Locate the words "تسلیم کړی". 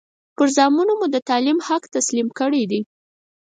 1.95-2.63